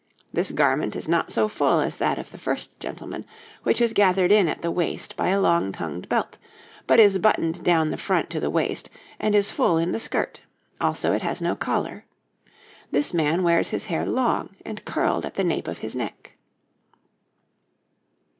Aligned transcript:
This 0.33 0.49
garment 0.49 0.95
is 0.95 1.07
not 1.07 1.29
so 1.31 1.47
full 1.47 1.79
as 1.79 1.97
that 1.97 2.17
of 2.17 2.31
the 2.31 2.39
first 2.39 2.79
gentleman, 2.79 3.23
which 3.61 3.79
is 3.79 3.93
gathered 3.93 4.31
in 4.31 4.47
at 4.47 4.63
the 4.63 4.71
waist 4.71 5.15
by 5.15 5.27
a 5.27 5.39
long 5.39 5.71
tongued 5.71 6.09
belt, 6.09 6.39
but 6.87 6.99
is 6.99 7.19
buttoned 7.19 7.63
down 7.63 7.91
the 7.91 7.97
front 7.97 8.31
to 8.31 8.39
the 8.39 8.49
waist 8.49 8.89
and 9.19 9.35
is 9.35 9.51
full 9.51 9.77
in 9.77 9.91
the 9.91 9.99
skirt; 9.99 10.41
also 10.81 11.13
it 11.13 11.21
has 11.21 11.39
no 11.39 11.55
collar. 11.55 12.05
This 12.89 13.13
man 13.13 13.43
wears 13.43 13.69
his 13.69 13.85
hair 13.85 14.03
long 14.03 14.55
and 14.65 14.83
curled 14.85 15.23
at 15.23 15.35
the 15.35 15.43
nape 15.43 15.67
of 15.67 15.77
his 15.85 15.95
neck. 15.95 16.33